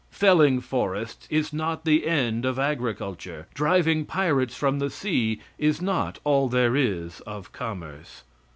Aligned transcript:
Felling 0.09 0.61
forests 0.61 1.27
is 1.29 1.53
not 1.53 1.85
the 1.85 2.07
end 2.07 2.43
of 2.43 2.57
agriculture. 2.57 3.45
Driving 3.53 4.03
pirates 4.03 4.55
from 4.55 4.79
the 4.79 4.89
sea 4.89 5.39
is 5.59 5.79
not 5.79 6.17
all 6.23 6.49
there 6.49 6.75
is 6.75 7.19
of 7.27 7.51
commerce. 7.51 8.23